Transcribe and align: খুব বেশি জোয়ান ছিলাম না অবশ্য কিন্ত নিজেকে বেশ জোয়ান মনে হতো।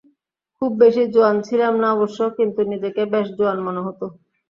খুব 0.57 0.71
বেশি 0.81 1.03
জোয়ান 1.13 1.35
ছিলাম 1.47 1.73
না 1.81 1.87
অবশ্য 1.95 2.19
কিন্ত 2.37 2.57
নিজেকে 2.71 3.01
বেশ 3.13 3.27
জোয়ান 3.37 3.57
মনে 3.67 3.81
হতো। 3.87 4.05